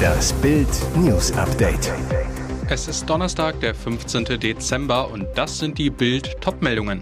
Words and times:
Das 0.00 0.32
Bild 0.34 0.68
News 0.96 1.32
Update. 1.32 1.92
Es 2.68 2.88
ist 2.88 3.08
Donnerstag, 3.08 3.60
der 3.60 3.74
15. 3.74 4.24
Dezember 4.40 5.10
und 5.10 5.26
das 5.34 5.58
sind 5.58 5.78
die 5.78 5.90
Bild 5.90 6.40
Topmeldungen. 6.40 7.00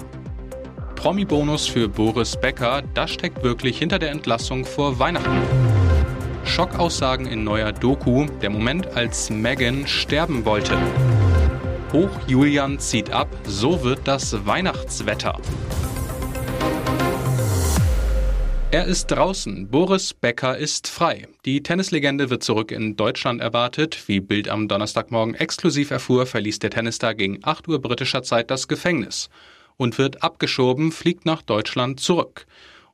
Promi-Bonus 0.96 1.67
für 1.67 1.88
Boris 1.88 2.37
Becker, 2.37 2.83
das 2.95 3.11
steckt 3.11 3.43
wirklich 3.43 3.79
hinter 3.79 3.99
der 3.99 4.11
Entlassung 4.11 4.64
vor 4.64 4.99
Weihnachten. 4.99 5.43
Schockaussagen 6.45 7.26
in 7.26 7.45
neuer 7.45 7.72
Doku, 7.72 8.26
der 8.42 8.51
Moment, 8.51 8.97
als 8.97 9.31
Megan 9.31 9.87
sterben 9.87 10.45
wollte. 10.45 10.76
Hoch 11.92 12.10
Julian 12.26 12.79
zieht 12.79 13.13
ab, 13.13 13.29
so 13.45 13.83
wird 13.85 14.01
das 14.04 14.47
Weihnachtswetter. 14.47 15.38
Er 18.70 18.84
ist 18.84 19.06
draußen. 19.06 19.69
Boris 19.70 20.12
Becker 20.12 20.59
ist 20.59 20.88
frei. 20.88 21.27
Die 21.46 21.62
Tennislegende 21.62 22.28
wird 22.28 22.42
zurück 22.42 22.70
in 22.70 22.97
Deutschland 22.97 23.41
erwartet. 23.41 24.06
Wie 24.09 24.20
Bild 24.20 24.51
am 24.51 24.69
Donnerstagmorgen 24.69 25.34
exklusiv 25.34 25.91
erfuhr, 25.91 26.27
verließ 26.27 26.59
der 26.59 26.69
Tennisstar 26.69 27.15
gegen 27.15 27.38
8 27.43 27.66
Uhr 27.66 27.80
britischer 27.80 28.23
Zeit 28.23 28.51
das 28.51 28.69
Gefängnis 28.69 29.30
und 29.79 29.96
wird 29.96 30.23
abgeschoben, 30.23 30.93
fliegt 30.93 31.24
nach 31.24 31.41
Deutschland 31.41 31.98
zurück. 32.01 32.46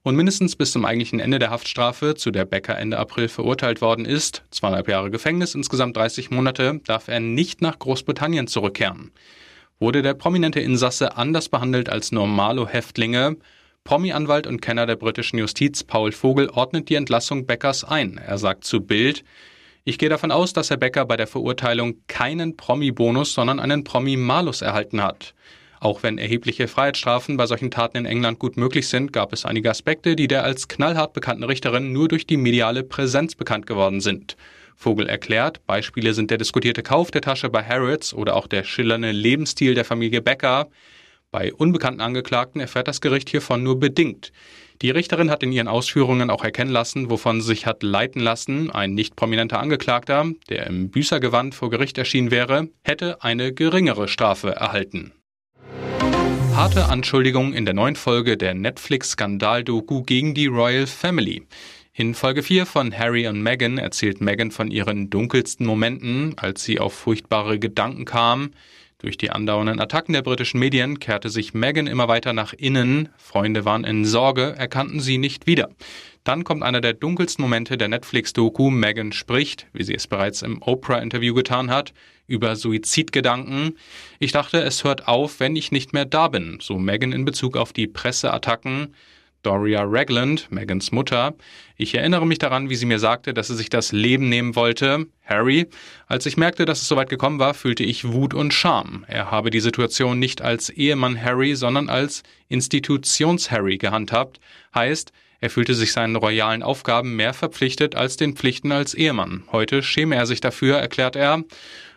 Und 0.04 0.14
mindestens 0.14 0.54
bis 0.54 0.70
zum 0.70 0.84
eigentlichen 0.84 1.18
Ende 1.18 1.40
der 1.40 1.50
Haftstrafe, 1.50 2.14
zu 2.14 2.30
der 2.30 2.44
Becker 2.44 2.78
Ende 2.78 2.96
April 2.96 3.26
verurteilt 3.26 3.80
worden 3.80 4.04
ist, 4.04 4.44
zweieinhalb 4.50 4.86
Jahre 4.86 5.10
Gefängnis, 5.10 5.56
insgesamt 5.56 5.96
30 5.96 6.30
Monate, 6.30 6.80
darf 6.86 7.08
er 7.08 7.18
nicht 7.18 7.62
nach 7.62 7.80
Großbritannien 7.80 8.46
zurückkehren. 8.46 9.10
Wurde 9.80 10.02
der 10.02 10.14
prominente 10.14 10.60
Insasse 10.60 11.16
anders 11.16 11.48
behandelt 11.48 11.88
als 11.88 12.12
normale 12.12 12.64
Häftlinge, 12.64 13.38
Promi-Anwalt 13.84 14.46
und 14.46 14.62
Kenner 14.62 14.86
der 14.86 14.96
britischen 14.96 15.38
Justiz 15.38 15.84
Paul 15.84 16.10
Vogel 16.10 16.48
ordnet 16.48 16.88
die 16.88 16.94
Entlassung 16.94 17.44
Beckers 17.44 17.84
ein. 17.84 18.16
Er 18.16 18.38
sagt 18.38 18.64
zu 18.64 18.80
Bild, 18.80 19.24
ich 19.84 19.98
gehe 19.98 20.08
davon 20.08 20.30
aus, 20.30 20.54
dass 20.54 20.70
Herr 20.70 20.78
Becker 20.78 21.04
bei 21.04 21.18
der 21.18 21.26
Verurteilung 21.26 21.96
keinen 22.08 22.56
Promi-Bonus, 22.56 23.34
sondern 23.34 23.60
einen 23.60 23.84
Promi-Malus 23.84 24.62
erhalten 24.62 25.02
hat. 25.02 25.34
Auch 25.80 26.02
wenn 26.02 26.16
erhebliche 26.16 26.66
Freiheitsstrafen 26.66 27.36
bei 27.36 27.44
solchen 27.44 27.70
Taten 27.70 27.98
in 27.98 28.06
England 28.06 28.38
gut 28.38 28.56
möglich 28.56 28.88
sind, 28.88 29.12
gab 29.12 29.34
es 29.34 29.44
einige 29.44 29.68
Aspekte, 29.68 30.16
die 30.16 30.28
der 30.28 30.44
als 30.44 30.66
knallhart 30.66 31.12
bekannten 31.12 31.44
Richterin 31.44 31.92
nur 31.92 32.08
durch 32.08 32.26
die 32.26 32.38
mediale 32.38 32.84
Präsenz 32.84 33.34
bekannt 33.34 33.66
geworden 33.66 34.00
sind. 34.00 34.38
Vogel 34.76 35.10
erklärt, 35.10 35.60
Beispiele 35.66 36.14
sind 36.14 36.30
der 36.30 36.38
diskutierte 36.38 36.82
Kauf 36.82 37.10
der 37.10 37.20
Tasche 37.20 37.50
bei 37.50 37.62
Harrods 37.62 38.14
oder 38.14 38.34
auch 38.34 38.46
der 38.46 38.64
schillernde 38.64 39.12
Lebensstil 39.12 39.74
der 39.74 39.84
Familie 39.84 40.22
Becker. 40.22 40.70
Bei 41.34 41.52
unbekannten 41.52 42.00
Angeklagten 42.00 42.60
erfährt 42.60 42.86
das 42.86 43.00
Gericht 43.00 43.28
hiervon 43.28 43.64
nur 43.64 43.80
bedingt. 43.80 44.30
Die 44.82 44.90
Richterin 44.90 45.32
hat 45.32 45.42
in 45.42 45.50
ihren 45.50 45.66
Ausführungen 45.66 46.30
auch 46.30 46.44
erkennen 46.44 46.70
lassen, 46.70 47.10
wovon 47.10 47.40
sich 47.40 47.66
hat 47.66 47.82
leiten 47.82 48.22
lassen. 48.22 48.70
Ein 48.70 48.94
nicht 48.94 49.16
prominenter 49.16 49.58
Angeklagter, 49.58 50.30
der 50.48 50.68
im 50.68 50.90
Büßergewand 50.90 51.56
vor 51.56 51.70
Gericht 51.70 51.98
erschienen 51.98 52.30
wäre, 52.30 52.68
hätte 52.84 53.20
eine 53.24 53.52
geringere 53.52 54.06
Strafe 54.06 54.50
erhalten. 54.50 55.10
Harte 56.54 56.84
Anschuldigungen 56.88 57.52
in 57.52 57.64
der 57.64 57.74
neuen 57.74 57.96
Folge 57.96 58.36
der 58.36 58.54
Netflix-Skandal-Doku 58.54 60.04
gegen 60.04 60.34
die 60.34 60.46
Royal 60.46 60.86
Family. 60.86 61.48
In 61.94 62.14
Folge 62.14 62.44
4 62.44 62.64
von 62.64 62.96
Harry 62.96 63.26
und 63.26 63.42
Meghan 63.42 63.78
erzählt 63.78 64.20
Meghan 64.20 64.52
von 64.52 64.70
ihren 64.70 65.10
dunkelsten 65.10 65.66
Momenten, 65.66 66.34
als 66.38 66.62
sie 66.62 66.78
auf 66.78 66.94
furchtbare 66.94 67.58
Gedanken 67.58 68.04
kam. 68.04 68.50
Durch 69.04 69.18
die 69.18 69.30
andauernden 69.30 69.80
Attacken 69.80 70.14
der 70.14 70.22
britischen 70.22 70.58
Medien 70.58 70.98
kehrte 70.98 71.28
sich 71.28 71.52
Meghan 71.52 71.86
immer 71.86 72.08
weiter 72.08 72.32
nach 72.32 72.54
innen. 72.54 73.10
Freunde 73.18 73.66
waren 73.66 73.84
in 73.84 74.06
Sorge, 74.06 74.54
erkannten 74.56 74.98
sie 74.98 75.18
nicht 75.18 75.46
wieder. 75.46 75.68
Dann 76.24 76.42
kommt 76.42 76.62
einer 76.62 76.80
der 76.80 76.94
dunkelsten 76.94 77.42
Momente 77.42 77.76
der 77.76 77.88
Netflix-Doku. 77.88 78.70
Meghan 78.70 79.12
spricht, 79.12 79.66
wie 79.74 79.82
sie 79.82 79.94
es 79.94 80.06
bereits 80.06 80.40
im 80.40 80.62
Oprah-Interview 80.62 81.34
getan 81.34 81.70
hat, 81.70 81.92
über 82.26 82.56
Suizidgedanken. 82.56 83.76
Ich 84.20 84.32
dachte, 84.32 84.62
es 84.62 84.84
hört 84.84 85.06
auf, 85.06 85.38
wenn 85.38 85.54
ich 85.54 85.70
nicht 85.70 85.92
mehr 85.92 86.06
da 86.06 86.28
bin, 86.28 86.56
so 86.62 86.78
Meghan 86.78 87.12
in 87.12 87.26
Bezug 87.26 87.58
auf 87.58 87.74
die 87.74 87.86
Presseattacken. 87.86 88.94
Doria 89.44 89.84
Ragland, 89.84 90.50
Megans 90.50 90.90
Mutter. 90.90 91.34
Ich 91.76 91.94
erinnere 91.94 92.26
mich 92.26 92.38
daran, 92.38 92.70
wie 92.70 92.76
sie 92.76 92.86
mir 92.86 92.98
sagte, 92.98 93.34
dass 93.34 93.48
sie 93.48 93.54
sich 93.54 93.68
das 93.68 93.92
Leben 93.92 94.28
nehmen 94.28 94.56
wollte. 94.56 95.06
Harry, 95.24 95.66
als 96.06 96.26
ich 96.26 96.36
merkte, 96.36 96.64
dass 96.64 96.80
es 96.80 96.88
soweit 96.88 97.10
gekommen 97.10 97.38
war, 97.38 97.54
fühlte 97.54 97.84
ich 97.84 98.10
Wut 98.12 98.34
und 98.34 98.54
Scham. 98.54 99.04
Er 99.06 99.30
habe 99.30 99.50
die 99.50 99.60
Situation 99.60 100.18
nicht 100.18 100.42
als 100.42 100.70
Ehemann 100.70 101.22
Harry, 101.22 101.54
sondern 101.54 101.88
als 101.88 102.22
Institutions-Harry 102.48 103.76
gehandhabt. 103.78 104.40
Heißt, 104.74 105.12
er 105.40 105.50
fühlte 105.50 105.74
sich 105.74 105.92
seinen 105.92 106.16
royalen 106.16 106.62
Aufgaben 106.62 107.16
mehr 107.16 107.34
verpflichtet 107.34 107.94
als 107.94 108.16
den 108.16 108.34
Pflichten 108.34 108.72
als 108.72 108.94
Ehemann. 108.94 109.44
Heute 109.52 109.82
schäme 109.82 110.16
er 110.16 110.24
sich 110.24 110.40
dafür, 110.40 110.78
erklärt 110.78 111.16
er. 111.16 111.44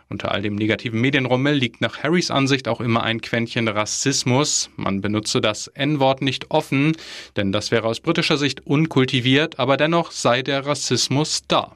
Unter 0.09 0.31
all 0.31 0.41
dem 0.41 0.55
negativen 0.55 1.01
Medienrummel 1.01 1.53
liegt 1.53 1.81
nach 1.81 2.01
Harrys 2.03 2.31
Ansicht 2.31 2.67
auch 2.67 2.79
immer 2.79 3.03
ein 3.03 3.19
Quäntchen 3.19 3.67
Rassismus. 3.67 4.69
Man 4.77 5.01
benutze 5.01 5.41
das 5.41 5.67
N-Wort 5.67 6.21
nicht 6.21 6.49
offen, 6.49 6.95
denn 7.35 7.51
das 7.51 7.71
wäre 7.71 7.87
aus 7.87 7.99
britischer 7.99 8.37
Sicht 8.37 8.65
unkultiviert, 8.65 9.59
aber 9.59 9.75
dennoch 9.75 10.11
sei 10.11 10.43
der 10.43 10.65
Rassismus 10.65 11.41
da. 11.47 11.75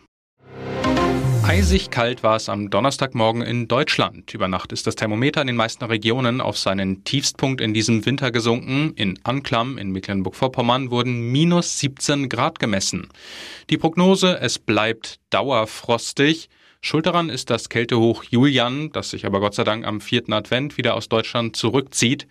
Eisig 1.44 1.90
kalt 1.90 2.24
war 2.24 2.38
es 2.38 2.48
am 2.48 2.70
Donnerstagmorgen 2.70 3.42
in 3.42 3.68
Deutschland. 3.68 4.34
Über 4.34 4.48
Nacht 4.48 4.72
ist 4.72 4.88
das 4.88 4.96
Thermometer 4.96 5.42
in 5.42 5.48
den 5.48 5.56
meisten 5.58 5.84
Regionen 5.84 6.40
auf 6.40 6.58
seinen 6.58 7.04
Tiefstpunkt 7.04 7.60
in 7.60 7.74
diesem 7.74 8.06
Winter 8.06 8.32
gesunken. 8.32 8.94
In 8.96 9.20
Anklam 9.24 9.78
in 9.78 9.92
Mecklenburg-Vorpommern 9.92 10.92
wurden 10.92 11.32
minus 11.32 11.80
17 11.80 12.30
Grad 12.30 12.60
gemessen. 12.60 13.10
Die 13.70 13.78
Prognose, 13.78 14.40
es 14.40 14.60
bleibt 14.60 15.20
dauerfrostig. 15.32 16.48
Schuld 16.84 17.06
daran 17.06 17.30
ist 17.30 17.52
das 17.52 17.70
Kältehoch 17.70 18.24
Julian, 18.24 18.92
das 18.92 19.12
sich 19.12 19.28
aber 19.28 19.40
Gott 19.40 19.54
sei 19.54 19.64
Dank 19.64 19.86
am 19.86 20.02
vierten 20.02 20.34
Advent 20.34 20.78
wieder 20.78 20.96
aus 20.96 21.10
Deutschland 21.10 21.56
zurückzieht. 21.56 22.28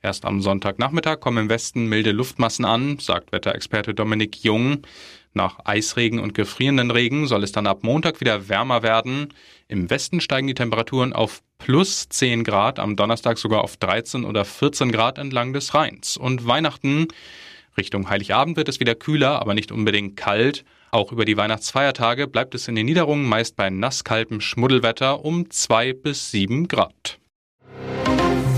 Erst 0.00 0.24
am 0.24 0.40
Sonntagnachmittag 0.40 1.20
kommen 1.20 1.36
im 1.36 1.48
Westen 1.50 1.84
milde 1.84 2.12
Luftmassen 2.12 2.64
an, 2.64 2.98
sagt 2.98 3.30
Wetterexperte 3.30 3.92
Dominik 3.92 4.42
Jung. 4.42 4.86
Nach 5.34 5.58
Eisregen 5.66 6.18
und 6.18 6.32
gefrierenden 6.32 6.90
Regen 6.90 7.26
soll 7.26 7.44
es 7.44 7.52
dann 7.52 7.66
ab 7.66 7.80
Montag 7.82 8.20
wieder 8.20 8.48
wärmer 8.48 8.82
werden. 8.82 9.34
Im 9.68 9.90
Westen 9.90 10.22
steigen 10.22 10.46
die 10.46 10.54
Temperaturen 10.54 11.12
auf 11.12 11.42
plus 11.58 12.08
10 12.08 12.42
Grad, 12.42 12.78
am 12.78 12.96
Donnerstag 12.96 13.36
sogar 13.36 13.62
auf 13.62 13.76
13 13.76 14.24
oder 14.24 14.46
14 14.46 14.90
Grad 14.92 15.18
entlang 15.18 15.52
des 15.52 15.74
Rheins. 15.74 16.16
Und 16.16 16.46
Weihnachten 16.46 17.08
Richtung 17.76 18.08
Heiligabend 18.08 18.56
wird 18.56 18.70
es 18.70 18.80
wieder 18.80 18.94
kühler, 18.94 19.40
aber 19.40 19.52
nicht 19.52 19.70
unbedingt 19.70 20.16
kalt. 20.16 20.64
Auch 20.92 21.12
über 21.12 21.24
die 21.24 21.36
Weihnachtsfeiertage 21.36 22.26
bleibt 22.26 22.54
es 22.56 22.66
in 22.66 22.74
den 22.74 22.86
Niederungen 22.86 23.24
meist 23.24 23.54
bei 23.54 23.70
nasskaltem 23.70 24.40
Schmuddelwetter 24.40 25.24
um 25.24 25.48
2 25.48 25.92
bis 25.92 26.32
7 26.32 26.66
Grad. 26.66 27.20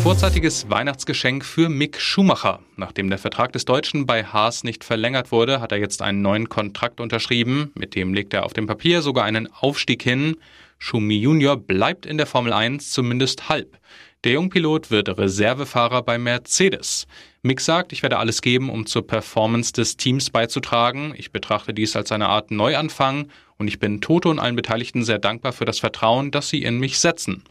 Vorzeitiges 0.03 0.69
Weihnachtsgeschenk 0.71 1.45
für 1.45 1.69
Mick 1.69 2.01
Schumacher. 2.01 2.61
Nachdem 2.77 3.11
der 3.11 3.19
Vertrag 3.19 3.53
des 3.53 3.67
Deutschen 3.67 4.07
bei 4.07 4.25
Haas 4.25 4.65
nicht 4.65 4.83
verlängert 4.83 5.31
wurde, 5.31 5.61
hat 5.61 5.73
er 5.73 5.79
jetzt 5.79 6.01
einen 6.01 6.23
neuen 6.23 6.49
Kontrakt 6.49 7.01
unterschrieben. 7.01 7.71
Mit 7.75 7.95
dem 7.95 8.15
legt 8.15 8.33
er 8.35 8.45
auf 8.45 8.55
dem 8.55 8.67
Papier 8.67 9.03
sogar 9.03 9.25
einen 9.25 9.53
Aufstieg 9.53 10.03
hin. 10.03 10.37
Schumi 10.79 11.17
Junior 11.17 11.57
bleibt 11.57 12.07
in 12.07 12.17
der 12.17 12.27
Formel 12.27 12.53
1 12.53 12.91
zumindest 12.91 13.49
halb. 13.49 13.79
Der 14.25 14.33
Jungpilot 14.33 14.91
wird 14.91 15.17
Reservefahrer 15.17 16.03
bei 16.03 16.19
Mercedes. 16.19 17.07
Mick 17.45 17.61
sagt, 17.61 17.93
ich 17.93 18.05
werde 18.05 18.19
alles 18.19 18.41
geben, 18.41 18.71
um 18.71 18.87
zur 18.87 19.05
Performance 19.05 19.73
des 19.73 19.97
Teams 19.97 20.31
beizutragen. 20.31 21.13
Ich 21.17 21.33
betrachte 21.33 21.75
dies 21.75 21.97
als 21.97 22.13
eine 22.13 22.29
Art 22.29 22.53
Neuanfang 22.53 23.27
und 23.59 23.67
ich 23.67 23.81
bin 23.81 24.01
Toto 24.01 24.31
und 24.31 24.39
allen 24.39 24.55
Beteiligten 24.55 25.03
sehr 25.03 25.19
dankbar 25.19 25.53
für 25.53 25.65
das 25.65 25.81
Vertrauen, 25.81 26.31
das 26.31 26.51
sie 26.51 26.63
in 26.63 26.79
mich 26.79 27.01
setzen. 27.01 27.43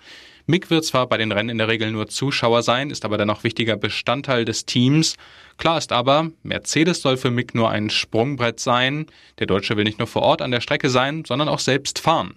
Mick 0.45 0.69
wird 0.69 0.85
zwar 0.85 1.07
bei 1.07 1.17
den 1.17 1.33
Rennen 1.33 1.49
in 1.49 1.57
der 1.57 1.67
Regel 1.67 1.91
nur 1.91 2.07
Zuschauer 2.07 2.63
sein, 2.63 2.89
ist 2.89 3.03
aber 3.03 3.17
dennoch 3.17 3.43
wichtiger 3.43 3.75
Bestandteil 3.75 4.45
des 4.45 4.65
Teams. 4.65 5.17
Klar 5.57 5.77
ist 5.77 5.91
aber, 5.91 6.31
Mercedes 6.41 7.01
soll 7.01 7.17
für 7.17 7.29
Mick 7.29 7.53
nur 7.53 7.69
ein 7.69 7.89
Sprungbrett 7.89 8.61
sein. 8.61 9.07
Der 9.39 9.47
Deutsche 9.47 9.75
will 9.75 9.83
nicht 9.83 9.99
nur 9.99 10.07
vor 10.07 10.21
Ort 10.21 10.41
an 10.41 10.51
der 10.51 10.61
Strecke 10.61 10.89
sein, 10.89 11.25
sondern 11.25 11.49
auch 11.49 11.59
selbst 11.59 11.99
fahren. 11.99 12.35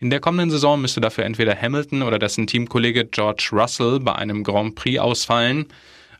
In 0.00 0.10
der 0.10 0.18
kommenden 0.18 0.50
Saison 0.50 0.80
müsste 0.80 1.00
dafür 1.00 1.24
entweder 1.24 1.54
Hamilton 1.54 2.02
oder 2.02 2.18
dessen 2.18 2.48
Teamkollege 2.48 3.04
George 3.04 3.50
Russell 3.52 4.00
bei 4.00 4.16
einem 4.16 4.42
Grand 4.42 4.74
Prix 4.74 4.98
ausfallen. 4.98 5.66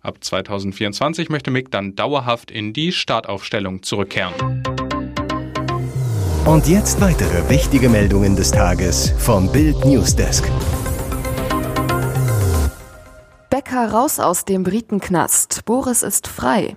Ab 0.06 0.23
2024 0.23 1.31
möchte 1.31 1.50
Mick 1.50 1.73
dann 1.73 1.97
dauerhaft 1.97 2.53
in 2.53 2.73
die 2.73 2.93
Startaufstellung 2.93 3.82
zurückkehren. 3.82 4.62
Und 6.44 6.69
jetzt 6.69 7.00
weitere 7.00 7.50
wichtige 7.50 7.88
Meldungen 7.88 8.37
des 8.37 8.53
Tages 8.53 9.12
vom 9.19 9.50
Bild 9.50 9.85
Newsdesk. 9.85 10.49
Becker 13.50 13.91
raus 13.91 14.20
aus 14.20 14.44
dem 14.44 14.62
Britenknast. 14.62 15.64
Boris 15.64 16.05
ist 16.05 16.29
frei. 16.29 16.76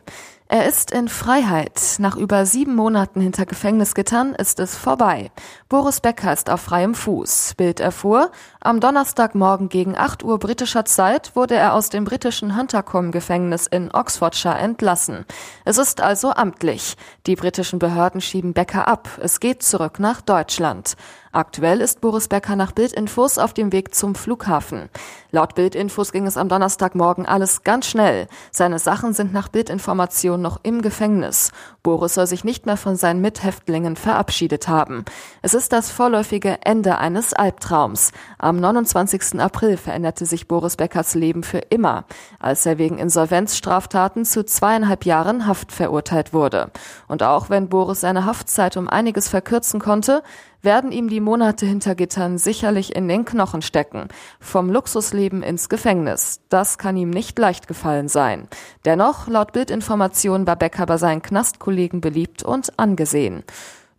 Er 0.52 0.66
ist 0.68 0.90
in 0.90 1.10
Freiheit. 1.10 1.98
Nach 2.00 2.18
über 2.18 2.44
sieben 2.48 2.76
Monaten 2.76 3.22
hinter 3.22 3.46
Gefängnisgittern 3.46 4.34
ist 4.34 4.60
es 4.60 4.76
vorbei. 4.76 5.30
Boris 5.70 6.02
Becker 6.02 6.34
ist 6.34 6.50
auf 6.50 6.62
freiem 6.62 6.96
Fuß. 6.96 7.54
Bild 7.56 7.80
erfuhr, 7.80 8.32
am 8.60 8.80
Donnerstagmorgen 8.80 9.70
gegen 9.70 9.96
8 9.96 10.24
Uhr 10.24 10.40
britischer 10.40 10.86
Zeit 10.86 11.36
wurde 11.36 11.54
er 11.54 11.76
aus 11.76 11.90
dem 11.90 12.04
britischen 12.04 12.58
Huntercombe-Gefängnis 12.58 13.68
in 13.68 13.92
Oxfordshire 13.94 14.58
entlassen. 14.58 15.24
Es 15.66 15.78
ist 15.78 16.02
also 16.02 16.32
amtlich. 16.32 16.98
Die 17.28 17.36
britischen 17.36 17.78
Behörden 17.78 18.20
schieben 18.20 18.54
Becker 18.54 18.88
ab. 18.88 19.08
Es 19.22 19.40
geht 19.40 19.62
zurück 19.62 20.00
nach 20.00 20.22
Deutschland. 20.22 20.96
Aktuell 21.32 21.82
ist 21.82 22.02
Boris 22.02 22.28
Becker 22.28 22.56
nach 22.56 22.72
Bildinfos 22.72 23.38
auf 23.38 23.54
dem 23.54 23.72
Weg 23.72 23.94
zum 23.94 24.16
Flughafen. 24.16 24.90
Laut 25.32 25.54
Bildinfos 25.54 26.12
ging 26.12 26.26
es 26.26 26.38
am 26.38 26.50
Donnerstagmorgen 26.50 27.28
alles 27.28 27.64
ganz 27.64 27.86
schnell. 27.86 28.28
Seine 28.52 28.80
Sachen 28.80 29.14
sind 29.14 29.32
nach 29.32 29.48
Bildinformation 29.48 30.42
noch 30.42 30.60
im 30.64 30.82
Gefängnis. 30.82 31.52
Boris 31.84 32.16
soll 32.16 32.26
sich 32.26 32.44
nicht 32.44 32.66
mehr 32.66 32.78
von 32.78 32.96
seinen 32.96 33.22
Mithäftlingen 33.22 33.96
verabschiedet 33.96 34.68
haben. 34.68 35.06
Es 35.44 35.54
ist 35.54 35.72
das 35.72 35.92
vorläufige 35.92 36.58
Ende 36.64 36.98
eines 36.98 37.34
Albtraums. 37.34 38.12
Am 38.40 38.60
29. 38.60 39.40
April 39.40 39.78
veränderte 39.78 40.26
sich 40.26 40.48
Boris 40.48 40.78
Beckers 40.78 41.14
Leben 41.14 41.44
für 41.44 41.60
immer, 41.60 42.06
als 42.40 42.66
er 42.66 42.80
wegen 42.80 42.98
Insolvenzstraftaten 42.98 44.26
zu 44.26 44.44
zweieinhalb 44.44 45.06
Jahren 45.06 45.46
Haft 45.46 45.72
verurteilt 45.72 46.34
wurde. 46.34 46.72
Und 47.08 47.22
auch 47.22 47.52
wenn 47.52 47.70
Boris 47.70 48.02
seine 48.02 48.26
Haftzeit 48.26 48.78
um 48.78 48.90
einiges 48.90 49.30
verkürzen 49.30 49.80
konnte, 49.80 50.24
werden 50.62 50.92
ihm 50.92 51.10
die 51.10 51.20
Monate 51.20 51.66
hinter 51.66 51.96
Gittern 51.96 52.38
sicherlich 52.38 52.96
in 52.96 53.08
den 53.08 53.26
Knochen 53.26 53.62
stecken. 53.62 54.08
Vom 54.40 54.70
Luxusleben 54.70 55.44
ins 55.44 55.70
Gefängnis. 55.70 56.42
Das 56.50 56.78
kann 56.78 56.98
ihm 56.98 57.10
nicht 57.10 57.38
leicht 57.40 57.68
gefallen 57.68 58.08
sein. 58.08 58.48
Dennoch, 58.86 59.28
laut 59.28 59.54
Bildinformation 59.54 60.48
war 60.48 60.56
Becker 60.56 60.86
bei 60.86 60.98
seinen 60.98 61.22
Knastkollegen 61.22 62.02
beliebt 62.02 62.44
und 62.44 62.78
angesehen. 62.78 63.44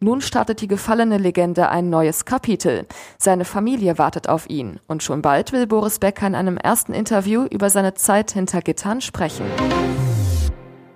Nun 0.03 0.23
startet 0.23 0.63
die 0.63 0.69
gefallene 0.69 1.19
Legende 1.19 1.69
ein 1.69 1.91
neues 1.91 2.25
Kapitel. 2.25 2.87
Seine 3.19 3.45
Familie 3.45 3.99
wartet 3.99 4.31
auf 4.31 4.49
ihn. 4.49 4.81
Und 4.87 5.03
schon 5.03 5.21
bald 5.21 5.53
will 5.53 5.67
Boris 5.67 5.99
Becker 5.99 6.27
in 6.27 6.35
einem 6.35 6.57
ersten 6.57 6.95
Interview 6.95 7.45
über 7.45 7.69
seine 7.69 7.93
Zeit 7.93 8.31
hinter 8.31 8.63
Gittern 8.63 9.03
sprechen. 9.03 9.45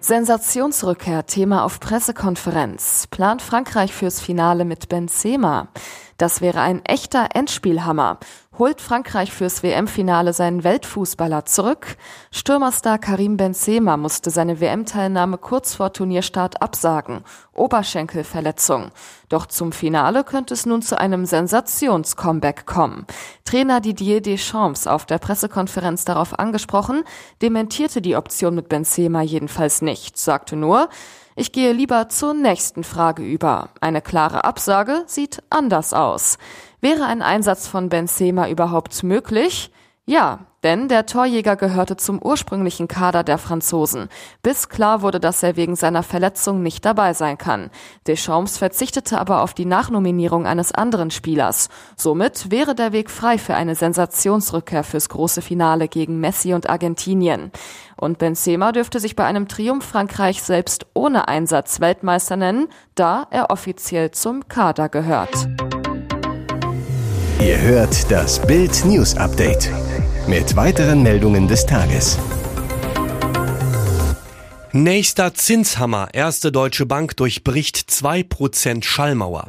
Sensationsrückkehr 0.06 1.24
Thema 1.24 1.64
auf 1.64 1.80
Pressekonferenz. 1.80 3.06
Plant 3.06 3.40
Frankreich 3.40 3.94
fürs 3.94 4.20
Finale 4.20 4.66
mit 4.66 4.90
Benzema. 4.90 5.68
Das 6.18 6.42
wäre 6.42 6.60
ein 6.60 6.84
echter 6.84 7.28
Endspielhammer. 7.32 8.18
Holt 8.56 8.80
Frankreich 8.80 9.32
fürs 9.32 9.64
WM-Finale 9.64 10.32
seinen 10.32 10.62
Weltfußballer 10.62 11.44
zurück? 11.44 11.96
Stürmerstar 12.30 12.98
Karim 12.98 13.36
Benzema 13.36 13.96
musste 13.96 14.30
seine 14.30 14.60
WM-Teilnahme 14.60 15.38
kurz 15.38 15.74
vor 15.74 15.92
Turnierstart 15.92 16.62
absagen. 16.62 17.24
Oberschenkelverletzung. 17.52 18.92
Doch 19.28 19.46
zum 19.46 19.72
Finale 19.72 20.22
könnte 20.22 20.54
es 20.54 20.66
nun 20.66 20.82
zu 20.82 20.96
einem 20.96 21.26
Sensations-Comeback 21.26 22.64
kommen. 22.64 23.06
Trainer 23.44 23.80
Didier 23.80 24.20
Deschamps 24.20 24.86
auf 24.86 25.04
der 25.04 25.18
Pressekonferenz 25.18 26.04
darauf 26.04 26.38
angesprochen, 26.38 27.02
dementierte 27.42 28.00
die 28.00 28.14
Option 28.14 28.54
mit 28.54 28.68
Benzema 28.68 29.22
jedenfalls 29.22 29.82
nicht, 29.82 30.16
sagte 30.16 30.54
nur, 30.54 30.88
ich 31.36 31.50
gehe 31.50 31.72
lieber 31.72 32.08
zur 32.08 32.32
nächsten 32.32 32.84
Frage 32.84 33.24
über. 33.24 33.70
Eine 33.80 34.00
klare 34.00 34.44
Absage 34.44 35.02
sieht 35.06 35.42
anders 35.50 35.92
aus. 35.92 36.38
Wäre 36.84 37.06
ein 37.06 37.22
Einsatz 37.22 37.66
von 37.66 37.88
Benzema 37.88 38.46
überhaupt 38.46 39.04
möglich? 39.04 39.70
Ja, 40.04 40.40
denn 40.62 40.86
der 40.88 41.06
Torjäger 41.06 41.56
gehörte 41.56 41.96
zum 41.96 42.20
ursprünglichen 42.20 42.88
Kader 42.88 43.24
der 43.24 43.38
Franzosen, 43.38 44.10
bis 44.42 44.68
klar 44.68 45.00
wurde, 45.00 45.18
dass 45.18 45.42
er 45.42 45.56
wegen 45.56 45.76
seiner 45.76 46.02
Verletzung 46.02 46.62
nicht 46.62 46.84
dabei 46.84 47.14
sein 47.14 47.38
kann. 47.38 47.70
Deschamps 48.06 48.58
verzichtete 48.58 49.18
aber 49.18 49.40
auf 49.40 49.54
die 49.54 49.64
Nachnominierung 49.64 50.46
eines 50.46 50.72
anderen 50.72 51.10
Spielers. 51.10 51.70
Somit 51.96 52.50
wäre 52.50 52.74
der 52.74 52.92
Weg 52.92 53.10
frei 53.10 53.38
für 53.38 53.54
eine 53.54 53.76
Sensationsrückkehr 53.76 54.84
fürs 54.84 55.08
große 55.08 55.40
Finale 55.40 55.88
gegen 55.88 56.20
Messi 56.20 56.52
und 56.52 56.68
Argentinien. 56.68 57.50
Und 57.96 58.18
Benzema 58.18 58.72
dürfte 58.72 59.00
sich 59.00 59.16
bei 59.16 59.24
einem 59.24 59.48
Triumph 59.48 59.86
Frankreich 59.86 60.42
selbst 60.42 60.84
ohne 60.92 61.28
Einsatz 61.28 61.80
Weltmeister 61.80 62.36
nennen, 62.36 62.68
da 62.94 63.26
er 63.30 63.48
offiziell 63.48 64.10
zum 64.10 64.48
Kader 64.48 64.90
gehört. 64.90 65.48
Ihr 67.40 67.60
hört 67.60 68.10
das 68.10 68.38
Bild 68.46 68.84
News 68.84 69.16
Update 69.16 69.70
mit 70.26 70.56
weiteren 70.56 71.02
Meldungen 71.02 71.48
des 71.48 71.66
Tages. 71.66 72.18
Nächster 74.72 75.34
Zinshammer. 75.34 76.08
Erste 76.12 76.50
Deutsche 76.50 76.86
Bank 76.86 77.16
durchbricht 77.16 77.76
2% 77.76 78.82
Schallmauer. 78.82 79.48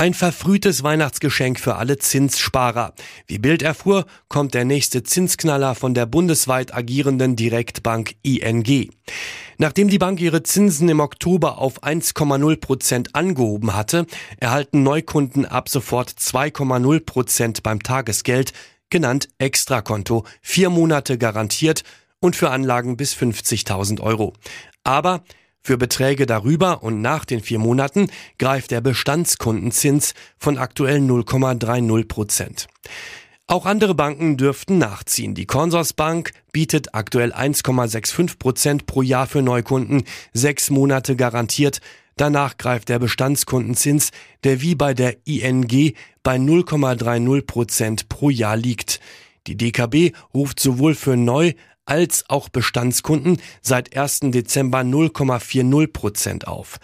Ein 0.00 0.14
verfrühtes 0.14 0.82
Weihnachtsgeschenk 0.82 1.60
für 1.60 1.76
alle 1.76 1.98
Zinssparer. 1.98 2.94
Wie 3.26 3.36
Bild 3.38 3.60
erfuhr, 3.60 4.06
kommt 4.28 4.54
der 4.54 4.64
nächste 4.64 5.02
Zinsknaller 5.02 5.74
von 5.74 5.92
der 5.92 6.06
bundesweit 6.06 6.72
agierenden 6.72 7.36
Direktbank 7.36 8.14
ING. 8.22 8.88
Nachdem 9.58 9.88
die 9.88 9.98
Bank 9.98 10.18
ihre 10.22 10.42
Zinsen 10.42 10.88
im 10.88 11.00
Oktober 11.00 11.58
auf 11.58 11.82
1,0 11.82 12.60
Prozent 12.60 13.14
angehoben 13.14 13.74
hatte, 13.74 14.06
erhalten 14.38 14.82
Neukunden 14.82 15.44
ab 15.44 15.68
sofort 15.68 16.08
2,0 16.08 17.00
Prozent 17.04 17.62
beim 17.62 17.82
Tagesgeld, 17.82 18.54
genannt 18.88 19.28
Extrakonto, 19.36 20.24
vier 20.40 20.70
Monate 20.70 21.18
garantiert 21.18 21.84
und 22.20 22.36
für 22.36 22.48
Anlagen 22.48 22.96
bis 22.96 23.14
50.000 23.14 24.00
Euro. 24.00 24.32
Aber 24.82 25.24
für 25.62 25.76
Beträge 25.76 26.26
darüber 26.26 26.82
und 26.82 27.00
nach 27.00 27.24
den 27.24 27.40
vier 27.40 27.58
Monaten 27.58 28.08
greift 28.38 28.70
der 28.70 28.80
Bestandskundenzins 28.80 30.14
von 30.38 30.58
aktuell 30.58 30.98
0,30 30.98 32.08
Prozent. 32.08 32.66
Auch 33.46 33.66
andere 33.66 33.96
Banken 33.96 34.36
dürften 34.36 34.78
nachziehen. 34.78 35.34
Die 35.34 35.44
Consorsbank 35.44 36.30
bietet 36.52 36.94
aktuell 36.94 37.32
1,65 37.32 38.38
Prozent 38.38 38.86
pro 38.86 39.02
Jahr 39.02 39.26
für 39.26 39.42
Neukunden, 39.42 40.04
sechs 40.32 40.70
Monate 40.70 41.16
garantiert. 41.16 41.80
Danach 42.16 42.58
greift 42.58 42.88
der 42.90 43.00
Bestandskundenzins, 43.00 44.10
der 44.44 44.60
wie 44.60 44.76
bei 44.76 44.94
der 44.94 45.16
ING 45.26 45.94
bei 46.22 46.36
0,30 46.36 47.42
Prozent 47.42 48.08
pro 48.08 48.30
Jahr 48.30 48.56
liegt. 48.56 49.00
Die 49.48 49.56
DKB 49.56 50.12
ruft 50.32 50.60
sowohl 50.60 50.94
für 50.94 51.16
Neu- 51.16 51.54
als 51.84 52.24
auch 52.28 52.48
Bestandskunden 52.48 53.40
seit 53.62 53.96
1. 53.96 54.20
Dezember 54.30 54.80
0,40 54.80 55.92
Prozent 55.92 56.46
auf. 56.46 56.78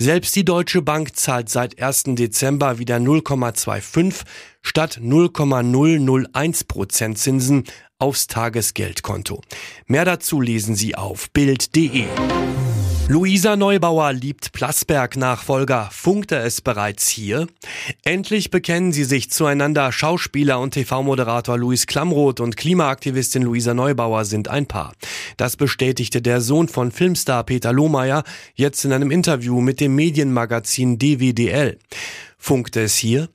Selbst 0.00 0.36
die 0.36 0.44
Deutsche 0.44 0.80
Bank 0.80 1.16
zahlt 1.16 1.48
seit 1.48 1.82
1. 1.82 2.04
Dezember 2.14 2.78
wieder 2.78 2.98
0,25 2.98 4.22
statt 4.62 5.00
0,001 5.02 6.64
Prozent 6.64 7.18
Zinsen 7.18 7.64
aufs 7.98 8.28
Tagesgeldkonto. 8.28 9.40
Mehr 9.86 10.04
dazu 10.04 10.40
lesen 10.40 10.76
Sie 10.76 10.94
auf 10.94 11.30
Bild.de. 11.30 12.06
Luisa 13.10 13.56
Neubauer 13.56 14.12
liebt 14.12 14.52
Plasberg-Nachfolger. 14.52 15.88
Funkte 15.90 16.36
es 16.36 16.60
bereits 16.60 17.08
hier? 17.08 17.46
Endlich 18.04 18.50
bekennen 18.50 18.92
sie 18.92 19.04
sich 19.04 19.30
zueinander. 19.30 19.92
Schauspieler 19.92 20.60
und 20.60 20.74
TV-Moderator 20.74 21.56
Luis 21.56 21.86
Klamroth 21.86 22.40
und 22.40 22.58
Klimaaktivistin 22.58 23.44
Luisa 23.44 23.72
Neubauer 23.72 24.26
sind 24.26 24.48
ein 24.48 24.66
Paar. 24.66 24.92
Das 25.38 25.56
bestätigte 25.56 26.20
der 26.20 26.42
Sohn 26.42 26.68
von 26.68 26.92
Filmstar 26.92 27.44
Peter 27.44 27.72
Lohmeier 27.72 28.24
jetzt 28.54 28.84
in 28.84 28.92
einem 28.92 29.10
Interview 29.10 29.62
mit 29.62 29.80
dem 29.80 29.94
Medienmagazin 29.94 30.98
DWDL 30.98 31.78
funkte 32.38 32.80
es 32.80 32.96
hier. 32.96 33.28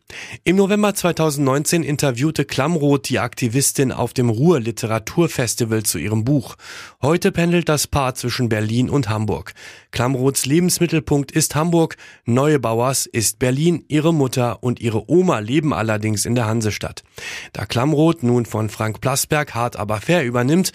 Im 0.46 0.56
November 0.56 0.96
2019 0.96 1.84
interviewte 1.84 2.46
Klamroth 2.46 3.10
die 3.10 3.20
Aktivistin 3.20 3.92
auf 3.92 4.14
dem 4.14 4.30
Ruhr 4.30 4.60
Literaturfestival 4.60 5.84
zu 5.84 6.00
ihrem 6.00 6.24
Buch. 6.24 6.56
Heute 7.02 7.32
pendelt 7.32 7.68
das 7.68 7.86
Paar 7.86 8.16
zwischen 8.16 8.50
Berlin 8.50 8.90
und 8.90 9.10
Hamburg. 9.10 9.54
Klamroths 9.92 10.46
Lebensmittelpunkt 10.46 11.32
ist 11.32 11.54
Hamburg, 11.54 11.98
Neubauers 12.26 13.06
ist 13.06 13.40
Berlin, 13.40 13.84
ihre 13.90 14.14
Mutter 14.14 14.64
und 14.64 14.80
ihre 14.80 15.10
Oma 15.12 15.40
leben 15.40 15.74
allerdings 15.74 16.26
in 16.26 16.36
der 16.36 16.48
Hansestadt. 16.48 17.04
Da 17.52 17.66
Klamroth 17.66 18.24
nun 18.24 18.46
von 18.46 18.70
Frank 18.70 19.02
Plasberg 19.02 19.54
hart 19.54 19.76
aber 19.76 20.00
fair 20.00 20.24
übernimmt, 20.26 20.72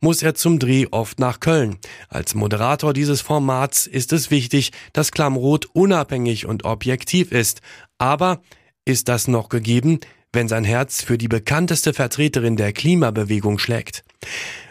muss 0.00 0.22
er 0.22 0.34
zum 0.34 0.58
Dreh 0.58 0.86
oft 0.90 1.18
nach 1.18 1.40
Köln. 1.40 1.78
Als 2.08 2.34
Moderator 2.34 2.92
dieses 2.92 3.20
Formats 3.20 3.86
ist 3.86 4.12
es 4.12 4.30
wichtig, 4.30 4.72
dass 4.92 5.12
Klammroth 5.12 5.66
unabhängig 5.72 6.46
und 6.46 6.64
objektiv 6.64 7.32
ist. 7.32 7.60
Aber 7.98 8.40
ist 8.84 9.08
das 9.08 9.28
noch 9.28 9.48
gegeben, 9.48 10.00
wenn 10.32 10.48
sein 10.48 10.64
Herz 10.64 11.02
für 11.02 11.18
die 11.18 11.28
bekannteste 11.28 11.92
Vertreterin 11.92 12.56
der 12.56 12.72
Klimabewegung 12.72 13.58
schlägt? 13.58 14.04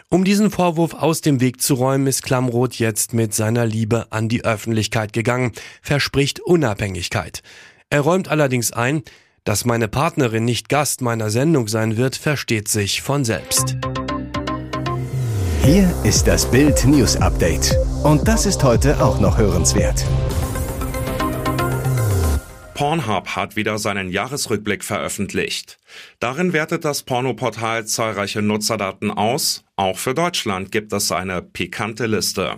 Um 0.08 0.24
diesen 0.24 0.50
Vorwurf 0.50 0.94
aus 0.94 1.20
dem 1.20 1.40
Weg 1.40 1.62
zu 1.62 1.74
räumen, 1.74 2.08
ist 2.08 2.24
Klammroth 2.24 2.74
jetzt 2.80 3.14
mit 3.14 3.32
seiner 3.32 3.64
Liebe 3.64 4.10
an 4.10 4.28
die 4.28 4.44
Öffentlichkeit 4.44 5.12
gegangen, 5.12 5.52
verspricht 5.82 6.40
Unabhängigkeit. 6.40 7.42
Er 7.90 8.00
räumt 8.00 8.26
allerdings 8.26 8.72
ein, 8.72 9.04
dass 9.44 9.64
meine 9.64 9.86
Partnerin 9.86 10.44
nicht 10.44 10.68
Gast 10.68 11.00
meiner 11.00 11.30
Sendung 11.30 11.68
sein 11.68 11.96
wird, 11.96 12.16
versteht 12.16 12.66
sich 12.66 13.02
von 13.02 13.24
selbst. 13.24 13.76
Hier 15.62 15.94
ist 16.04 16.26
das 16.26 16.50
Bild 16.50 16.86
News 16.86 17.16
Update. 17.16 17.76
Und 18.02 18.26
das 18.26 18.46
ist 18.46 18.64
heute 18.64 18.98
auch 19.04 19.20
noch 19.20 19.36
hörenswert. 19.36 20.06
Pornhub 22.72 23.28
hat 23.36 23.56
wieder 23.56 23.76
seinen 23.76 24.08
Jahresrückblick 24.10 24.82
veröffentlicht. 24.82 25.78
Darin 26.18 26.54
wertet 26.54 26.86
das 26.86 27.02
Pornoportal 27.02 27.84
zahlreiche 27.84 28.40
Nutzerdaten 28.40 29.10
aus. 29.10 29.62
Auch 29.76 29.98
für 29.98 30.14
Deutschland 30.14 30.72
gibt 30.72 30.94
es 30.94 31.12
eine 31.12 31.42
pikante 31.42 32.06
Liste. 32.06 32.56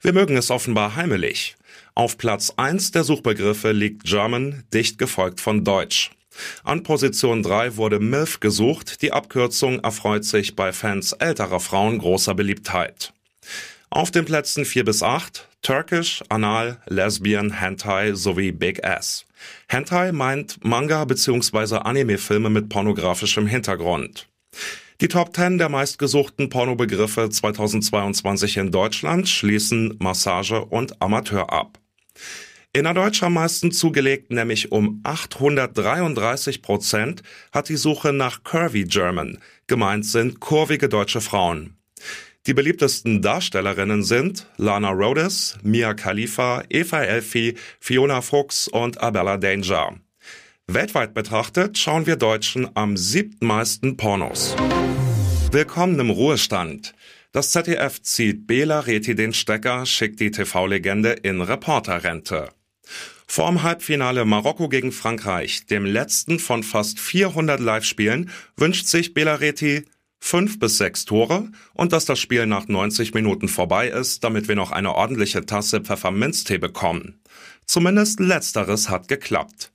Wir 0.00 0.12
mögen 0.12 0.36
es 0.36 0.52
offenbar 0.52 0.94
heimelig. 0.94 1.56
Auf 1.96 2.16
Platz 2.16 2.52
1 2.56 2.92
der 2.92 3.02
Suchbegriffe 3.02 3.72
liegt 3.72 4.04
German, 4.04 4.62
dicht 4.72 4.98
gefolgt 4.98 5.40
von 5.40 5.64
Deutsch. 5.64 6.12
An 6.64 6.82
Position 6.82 7.42
3 7.42 7.76
wurde 7.76 8.00
MILF 8.00 8.40
gesucht. 8.40 9.02
Die 9.02 9.12
Abkürzung 9.12 9.80
erfreut 9.80 10.24
sich 10.24 10.56
bei 10.56 10.72
Fans 10.72 11.12
älterer 11.12 11.60
Frauen 11.60 11.98
großer 11.98 12.34
Beliebtheit. 12.34 13.12
Auf 13.90 14.10
den 14.10 14.24
Plätzen 14.24 14.64
4 14.64 14.84
bis 14.84 15.02
8 15.02 15.48
Turkish, 15.62 16.22
Anal, 16.30 16.78
Lesbian, 16.86 17.50
Hentai 17.50 18.14
sowie 18.14 18.50
Big 18.50 18.84
Ass. 18.84 19.26
Hentai 19.68 20.12
meint 20.12 20.64
Manga 20.64 21.04
bzw. 21.04 21.76
Anime-Filme 21.76 22.48
mit 22.48 22.70
pornografischem 22.70 23.46
Hintergrund. 23.46 24.28
Die 25.00 25.08
Top 25.08 25.34
10 25.34 25.58
der 25.58 25.68
meistgesuchten 25.68 26.48
Pornobegriffe 26.48 27.28
2022 27.30 28.56
in 28.58 28.70
Deutschland 28.70 29.28
schließen 29.28 29.96
Massage 29.98 30.64
und 30.64 31.00
Amateur 31.02 31.52
ab. 31.52 31.78
Innerdeutsch 32.72 33.24
am 33.24 33.34
meisten 33.34 33.72
zugelegt, 33.72 34.30
nämlich 34.30 34.70
um 34.70 35.00
833 35.02 36.62
Prozent, 36.62 37.24
hat 37.50 37.68
die 37.68 37.76
Suche 37.76 38.12
nach 38.12 38.44
Curvy 38.44 38.84
German. 38.84 39.38
Gemeint 39.66 40.06
sind 40.06 40.38
kurvige 40.38 40.88
deutsche 40.88 41.20
Frauen. 41.20 41.74
Die 42.46 42.54
beliebtesten 42.54 43.22
Darstellerinnen 43.22 44.04
sind 44.04 44.46
Lana 44.56 44.90
Rhodes, 44.90 45.58
Mia 45.64 45.94
Khalifa, 45.94 46.62
Eva 46.70 47.02
Elfi, 47.02 47.56
Fiona 47.80 48.22
Fuchs 48.22 48.68
und 48.68 49.00
Abella 49.00 49.36
Danger. 49.36 49.96
Weltweit 50.68 51.12
betrachtet 51.12 51.76
schauen 51.76 52.06
wir 52.06 52.14
Deutschen 52.14 52.68
am 52.74 52.96
siebtmeisten 52.96 53.96
Pornos. 53.96 54.54
Willkommen 55.50 55.98
im 55.98 56.10
Ruhestand. 56.10 56.94
Das 57.32 57.50
ZDF 57.50 58.00
zieht 58.02 58.46
Bela 58.46 58.78
Reti 58.78 59.16
den 59.16 59.32
Stecker, 59.32 59.86
schickt 59.86 60.20
die 60.20 60.30
TV-Legende 60.30 61.10
in 61.10 61.40
Reporterrente. 61.40 62.48
Vorm 63.32 63.62
Halbfinale 63.62 64.24
Marokko 64.24 64.68
gegen 64.68 64.90
Frankreich, 64.90 65.64
dem 65.66 65.84
letzten 65.84 66.40
von 66.40 66.64
fast 66.64 66.98
400 66.98 67.60
Live-Spielen, 67.60 68.28
wünscht 68.56 68.88
sich 68.88 69.14
Bela 69.14 69.36
Reti 69.36 69.84
fünf 70.18 70.58
bis 70.58 70.78
sechs 70.78 71.04
Tore 71.04 71.48
und 71.72 71.92
dass 71.92 72.06
das 72.06 72.18
Spiel 72.18 72.46
nach 72.46 72.66
90 72.66 73.14
Minuten 73.14 73.46
vorbei 73.46 73.86
ist, 73.86 74.24
damit 74.24 74.48
wir 74.48 74.56
noch 74.56 74.72
eine 74.72 74.96
ordentliche 74.96 75.46
Tasse 75.46 75.80
Pfefferminztee 75.80 76.58
bekommen. 76.58 77.20
Zumindest 77.66 78.18
letzteres 78.18 78.88
hat 78.88 79.06
geklappt. 79.06 79.70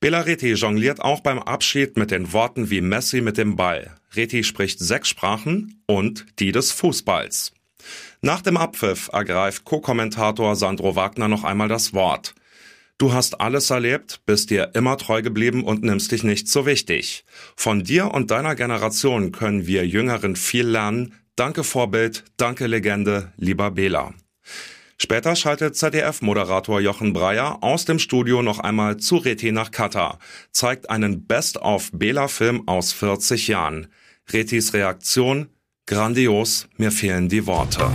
Bela 0.00 0.22
Reti 0.22 0.54
jongliert 0.54 1.00
auch 1.00 1.20
beim 1.20 1.38
Abschied 1.38 1.96
mit 1.96 2.10
den 2.10 2.32
Worten 2.32 2.68
wie 2.68 2.80
Messi 2.80 3.20
mit 3.20 3.38
dem 3.38 3.54
Ball. 3.54 3.94
Reti 4.16 4.42
spricht 4.42 4.80
sechs 4.80 5.08
Sprachen 5.08 5.84
und 5.86 6.26
die 6.40 6.50
des 6.50 6.72
Fußballs. 6.72 7.52
Nach 8.22 8.42
dem 8.42 8.56
Abpfiff 8.56 9.08
ergreift 9.12 9.64
Co-Kommentator 9.64 10.56
Sandro 10.56 10.96
Wagner 10.96 11.28
noch 11.28 11.44
einmal 11.44 11.68
das 11.68 11.94
Wort. 11.94 12.34
Du 12.98 13.12
hast 13.12 13.40
alles 13.40 13.70
erlebt, 13.70 14.22
bist 14.26 14.50
dir 14.50 14.72
immer 14.74 14.96
treu 14.96 15.22
geblieben 15.22 15.62
und 15.62 15.84
nimmst 15.84 16.10
dich 16.10 16.24
nicht 16.24 16.48
so 16.48 16.66
wichtig. 16.66 17.24
Von 17.54 17.84
dir 17.84 18.12
und 18.12 18.32
deiner 18.32 18.56
Generation 18.56 19.30
können 19.30 19.68
wir 19.68 19.86
Jüngeren 19.86 20.34
viel 20.34 20.66
lernen. 20.66 21.14
Danke 21.36 21.62
Vorbild, 21.62 22.24
danke 22.36 22.66
Legende, 22.66 23.32
lieber 23.36 23.70
Bela. 23.70 24.14
Später 25.00 25.36
schaltet 25.36 25.76
ZDF-Moderator 25.76 26.80
Jochen 26.80 27.12
Breyer 27.12 27.62
aus 27.62 27.84
dem 27.84 28.00
Studio 28.00 28.42
noch 28.42 28.58
einmal 28.58 28.96
zu 28.96 29.18
Reti 29.18 29.52
nach 29.52 29.70
Katar, 29.70 30.18
zeigt 30.50 30.90
einen 30.90 31.24
Best-of-Bela-Film 31.24 32.66
aus 32.66 32.92
40 32.92 33.46
Jahren. 33.46 33.86
Retis 34.32 34.74
Reaktion? 34.74 35.50
Grandios, 35.86 36.66
mir 36.76 36.90
fehlen 36.90 37.28
die 37.28 37.46
Worte. 37.46 37.88